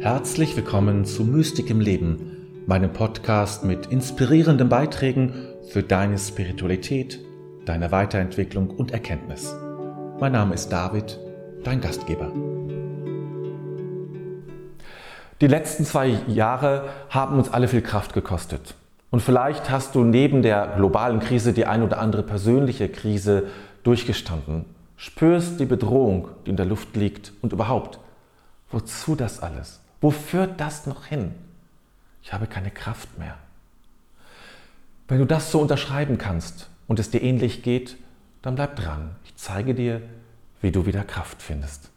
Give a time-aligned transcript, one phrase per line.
[0.00, 5.34] Herzlich willkommen zu Mystik im Leben, meinem Podcast mit inspirierenden Beiträgen
[5.68, 7.20] für deine Spiritualität,
[7.66, 9.54] deine Weiterentwicklung und Erkenntnis.
[10.18, 11.18] Mein Name ist David,
[11.64, 12.32] dein Gastgeber.
[15.42, 18.74] Die letzten zwei Jahre haben uns alle viel Kraft gekostet.
[19.10, 23.48] Und vielleicht hast du neben der globalen Krise die ein oder andere persönliche Krise
[23.82, 24.64] durchgestanden.
[24.96, 28.00] Spürst die Bedrohung, die in der Luft liegt und überhaupt,
[28.70, 29.80] wozu das alles?
[30.00, 31.34] Wo führt das noch hin?
[32.22, 33.36] Ich habe keine Kraft mehr.
[35.08, 37.96] Wenn du das so unterschreiben kannst und es dir ähnlich geht,
[38.42, 39.16] dann bleib dran.
[39.24, 40.00] Ich zeige dir,
[40.60, 41.90] wie du wieder Kraft findest.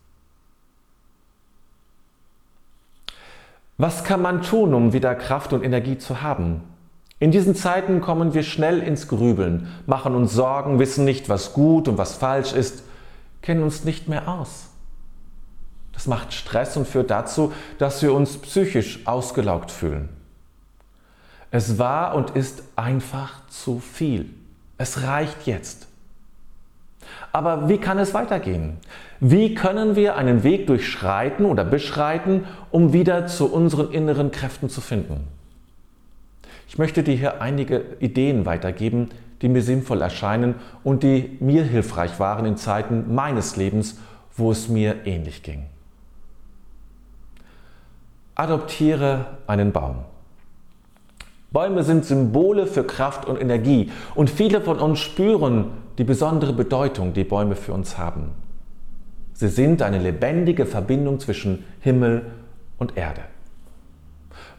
[3.78, 6.62] Was kann man tun, um wieder Kraft und Energie zu haben?
[7.20, 11.88] In diesen Zeiten kommen wir schnell ins Grübeln, machen uns Sorgen, wissen nicht, was gut
[11.88, 12.84] und was falsch ist,
[13.42, 14.73] kennen uns nicht mehr aus.
[16.04, 20.10] Das macht Stress und führt dazu, dass wir uns psychisch ausgelaugt fühlen.
[21.50, 24.30] Es war und ist einfach zu viel.
[24.78, 25.88] Es reicht jetzt.
[27.32, 28.80] Aber wie kann es weitergehen?
[29.22, 34.82] Wie können wir einen Weg durchschreiten oder beschreiten, um wieder zu unseren inneren Kräften zu
[34.82, 35.30] finden?
[36.68, 39.08] Ich möchte dir hier einige Ideen weitergeben,
[39.42, 44.00] die mir sinnvoll erscheinen und die mir hilfreich waren in Zeiten meines Lebens,
[44.36, 45.68] wo es mir ähnlich ging.
[48.36, 49.98] Adoptiere einen Baum.
[51.52, 55.66] Bäume sind Symbole für Kraft und Energie und viele von uns spüren
[56.00, 58.32] die besondere Bedeutung, die Bäume für uns haben.
[59.34, 62.32] Sie sind eine lebendige Verbindung zwischen Himmel
[62.80, 63.22] und Erde.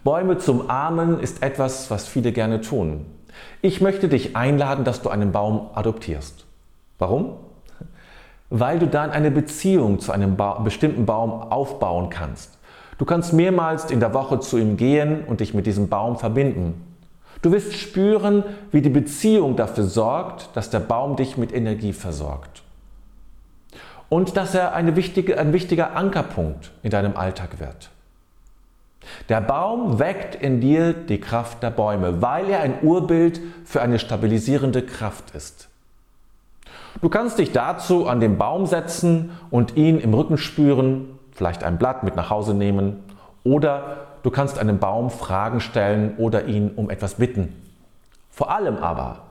[0.05, 3.07] Bäume zum Armen ist etwas, was viele gerne tun.
[3.61, 6.47] Ich möchte dich einladen, dass du einen Baum adoptierst.
[6.99, 7.39] Warum?
[8.51, 12.59] Weil du dann eine Beziehung zu einem ba bestimmten Baum aufbauen kannst.
[12.99, 16.81] Du kannst mehrmals in der Woche zu ihm gehen und dich mit diesem Baum verbinden.
[17.43, 22.63] Du wirst spüren, wie die Beziehung dafür sorgt, dass der Baum dich mit Energie versorgt.
[24.09, 27.91] Und dass er wichtige, ein wichtiger Ankerpunkt in deinem Alltag wird.
[29.29, 33.99] Der Baum weckt in dir die Kraft der Bäume, weil er ein Urbild für eine
[33.99, 35.69] stabilisierende Kraft ist.
[37.03, 41.79] Du kannst dich dazu an den Baum setzen und ihn im Rücken spüren vielleicht ein
[41.79, 43.03] Blatt mit nach Hause nehmen
[43.43, 47.55] oder du kannst einem Baum Fragen stellen oder ihn um etwas bitten.
[48.31, 49.23] Vor allem aber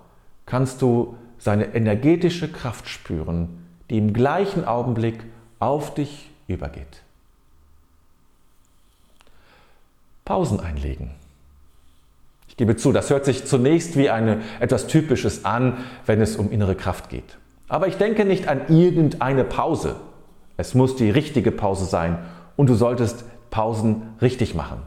[0.46, 5.24] kannst du seine energetische Kraft spüren, die im gleichen Augenblick
[5.60, 7.02] auf dich übergeht.
[10.26, 11.12] Pausen einlegen.
[12.48, 16.52] Ich gebe zu, das hört sich zunächst wie eine, etwas Typisches an, wenn es um
[16.52, 17.38] innere Kraft geht.
[17.68, 19.96] Aber ich denke nicht an irgendeine Pause,
[20.58, 22.20] es muss die richtige Pause sein
[22.56, 24.80] und du solltest Pausen richtig machen.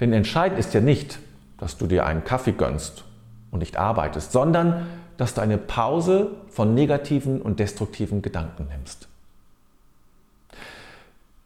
[0.00, 1.18] Denn entscheidend ist ja nicht,
[1.58, 3.04] dass du dir einen Kaffee gönnst
[3.50, 9.08] und nicht arbeitest, sondern dass du eine Pause von negativen und destruktiven Gedanken nimmst.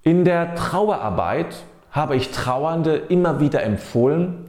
[0.02, 1.54] In der Trauerarbeit
[1.91, 4.47] habe ich Trauernde immer wieder empfohlen,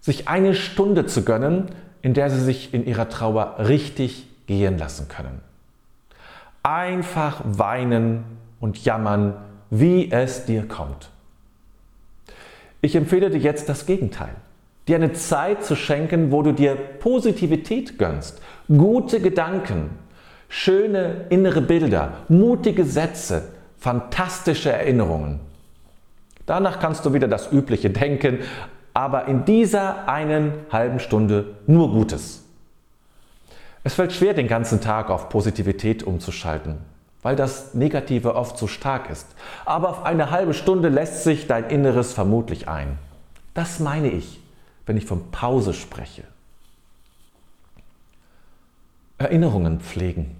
[0.00, 1.66] sich eine Stunde zu gönnen,
[2.02, 5.45] in der sie sich in ihrer Trauer richtig gehen lassen können
[6.66, 8.24] einfach weinen
[8.58, 9.34] und jammern,
[9.70, 11.10] wie es dir kommt.
[12.80, 14.34] Ich empfehle dir jetzt das Gegenteil.
[14.88, 19.90] Dir eine Zeit zu schenken, wo du dir Positivität gönnst, gute Gedanken,
[20.48, 25.40] schöne innere Bilder, mutige Sätze, fantastische Erinnerungen.
[26.46, 28.40] Danach kannst du wieder das Übliche denken,
[28.92, 32.45] aber in dieser einen halben Stunde nur Gutes.
[33.86, 36.78] Es fällt schwer, den ganzen Tag auf Positivität umzuschalten,
[37.22, 39.28] weil das Negative oft so stark ist.
[39.64, 42.98] Aber auf eine halbe Stunde lässt sich dein Inneres vermutlich ein.
[43.54, 44.40] Das meine ich,
[44.86, 46.24] wenn ich von Pause spreche.
[49.18, 50.36] Erinnerungen pflegen.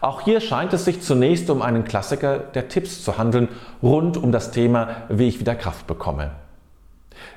[0.00, 3.48] Auch hier scheint es sich zunächst um einen Klassiker der Tipps zu handeln,
[3.82, 6.30] rund um das Thema, wie ich wieder Kraft bekomme.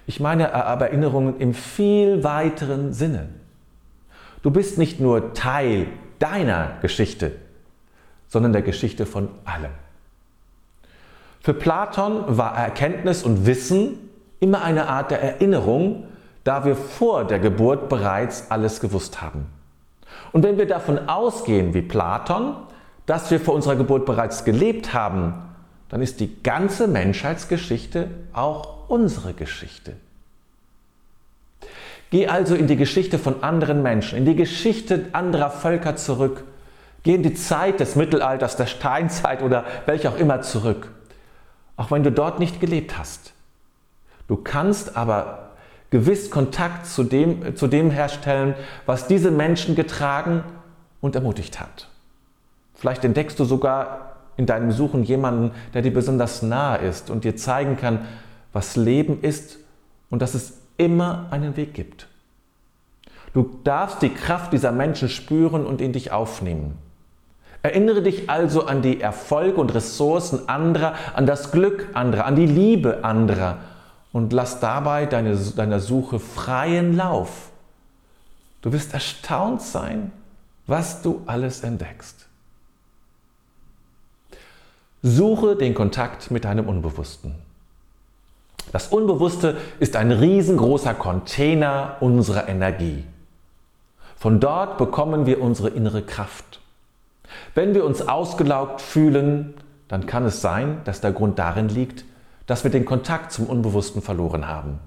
[0.05, 3.29] Ich meine aber Erinnerungen im viel weiteren Sinne.
[4.41, 5.87] Du bist nicht nur Teil
[6.19, 7.33] deiner Geschichte,
[8.27, 9.71] sondern der Geschichte von allem.
[11.41, 13.97] Für Platon war Erkenntnis und Wissen
[14.39, 16.03] immer eine Art der Erinnerung,
[16.43, 19.47] da wir vor der Geburt bereits alles gewusst haben.
[20.31, 22.55] Und wenn wir davon ausgehen, wie Platon,
[23.05, 25.33] dass wir vor unserer Geburt bereits gelebt haben,
[25.89, 29.93] dann ist die ganze Menschheitsgeschichte auch unsere Geschichte.
[32.09, 36.43] Geh also in die Geschichte von anderen Menschen, in die Geschichte anderer Völker zurück.
[37.03, 40.89] Geh in die Zeit des Mittelalters, der Steinzeit oder welche auch immer zurück.
[41.77, 43.33] auch wenn du dort nicht gelebt hast.
[44.27, 45.51] Du kannst aber
[45.89, 48.55] gewiss Kontakt zu dem, zu dem herstellen,
[48.85, 50.43] was diese Menschen getragen
[50.99, 51.87] und ermutigt hat.
[52.73, 57.37] Vielleicht entdeckst du sogar in deinem Suchen jemanden, der dir besonders nahe ist und dir
[57.37, 58.05] zeigen kann,
[58.51, 59.57] was Leben ist
[60.09, 62.07] und dass es immer einen Weg gibt.
[63.33, 66.77] Du darfst die Kraft dieser Menschen spüren und in dich aufnehmen.
[67.63, 72.45] Erinnere dich also an die Erfolge und Ressourcen anderer, an das Glück anderer, an die
[72.45, 73.57] Liebe anderer
[74.13, 77.49] und lass dabei deine, deiner Suche freien Lauf.
[78.61, 80.11] Du wirst erstaunt sein,
[80.65, 82.27] was du alles entdeckst.
[85.03, 87.35] Suche den Kontakt mit deinem Unbewussten.
[88.71, 93.03] Das Unbewusste ist ein riesengroßer Container unserer Energie.
[94.17, 96.59] Von dort bekommen wir unsere innere Kraft.
[97.55, 99.53] Wenn wir uns ausgelaugt fühlen,
[99.87, 102.03] dann kann es sein, dass der Grund darin liegt,
[102.45, 104.79] dass wir den Kontakt zum Unbewussten verloren haben.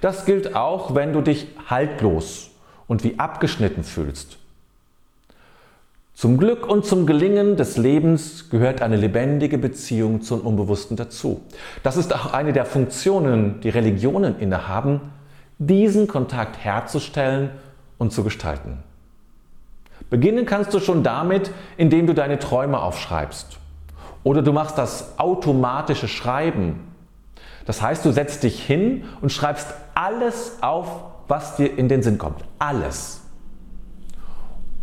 [0.00, 2.50] Das gilt auch, wenn du dich haltlos
[2.86, 4.38] und wie abgeschnitten fühlst.
[6.14, 11.40] Zum Glück und zum Gelingen des Lebens gehört eine lebendige Beziehung zum Unbewussten dazu.
[11.82, 15.00] Das ist auch eine der Funktionen, die Religionen innehaben,
[15.58, 17.50] diesen Kontakt herzustellen
[17.98, 18.82] und zu gestalten.
[20.10, 23.58] Beginnen kannst du schon damit, indem du deine Träume aufschreibst.
[24.24, 26.92] Oder du machst das automatische Schreiben.
[27.64, 30.86] Das heißt, du setzt dich hin und schreibst alles auf,
[31.28, 32.44] was dir in den Sinn kommt.
[32.58, 33.21] Alles.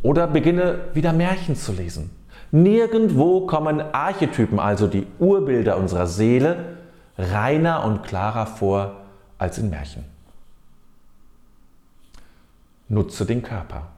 [0.10, 2.10] Oder beginne wieder Märchen zu lesen.
[2.50, 6.78] Nirgendwo kommen Archetypen, also die Urbilder unserer Seele,
[7.16, 9.02] reiner und klarer vor
[9.38, 10.04] als in Märchen.
[12.88, 13.90] Nutze den Körper.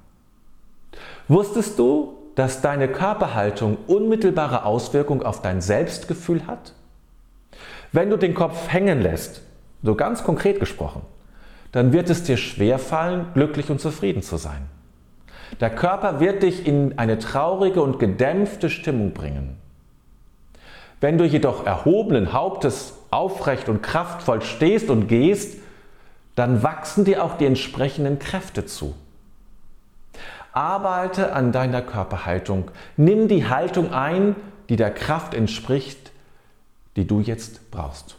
[1.30, 6.74] Wusstest du, dass deine Körperhaltung unmittelbare Auswirkung auf dein Selbstgefühl hat?
[7.94, 9.44] Wenn du den Kopf hängen lässt,
[9.82, 11.04] so ganz konkret gesprochen,
[11.72, 14.68] dann wird es dir schwerfallen, glücklich und zufrieden zu sein.
[15.62, 19.58] Der Körper wird dich in eine traurige und gedämpfte Stimmung bringen.
[21.00, 25.60] Wenn du jedoch erhobenen Hauptes aufrecht und kraftvoll stehst und gehst,
[26.36, 28.96] dann wachsen dir auch die entsprechenden Kräfte zu.
[30.52, 32.72] Arbeite an deiner Körperhaltung.
[32.98, 34.36] Nimm die Haltung ein,
[34.68, 36.12] die der Kraft entspricht,
[36.96, 38.16] die du jetzt brauchst.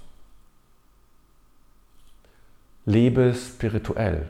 [2.87, 4.29] Lebe spirituell.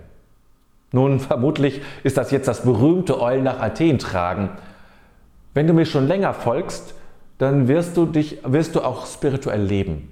[0.93, 4.51] Nun, vermutlich ist das jetzt das berühmte Eulen nach Athen tragen.
[5.55, 6.95] Wenn du mir schon länger folgst,
[7.39, 10.09] dann wirst du, dich, wirst du auch spirituell leben.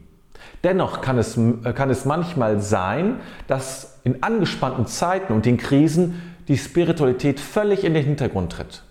[0.64, 1.38] Dennoch kann es,
[1.74, 7.94] kann es manchmal sein, dass in angespannten Zeiten und in Krisen die Spiritualität völlig in
[7.94, 8.82] den Hintergrund tritt.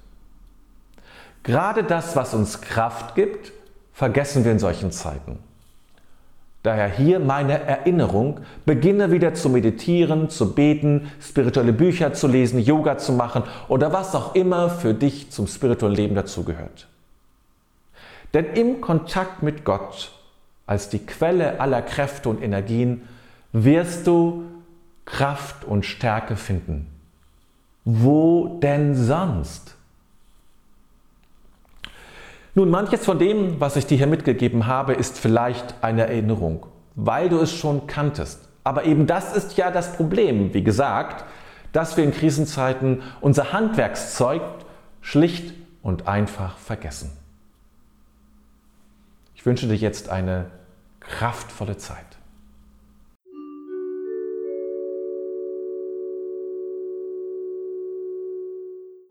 [1.44, 3.51] Gerade das, was uns Kraft gibt,
[3.94, 5.39] vergessen wir in solchen Zeiten.
[6.62, 12.98] Daher hier meine Erinnerung, beginne wieder zu meditieren, zu beten, spirituelle Bücher zu lesen, Yoga
[12.98, 16.88] zu machen oder was auch immer für dich zum spirituellen Leben dazugehört.
[18.34, 20.12] Denn im Kontakt mit Gott
[20.68, 23.08] als die Quelle aller Kräfte und Energien
[23.54, 24.44] wirst du
[25.06, 26.86] Kraft und Stärke finden.
[27.86, 29.76] Wo denn sonst?
[32.56, 36.65] Nun, manches von dem, was ich dir hier mitgegeben habe, ist vielleicht eine Erinnerung,
[36.96, 38.50] weil du es schon kanntest.
[38.63, 41.25] Aber eben das ist ja das Problem, wie gesagt,
[41.72, 44.41] dass wir in Krisenzeiten unser Handwerkszeug
[45.01, 45.53] schlicht
[45.84, 47.12] und einfach vergessen.
[49.36, 50.48] Ich wünsche dir jetzt eine
[51.00, 52.19] kraftvolle Zeit.